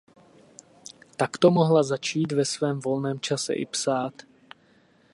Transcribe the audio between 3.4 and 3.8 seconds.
i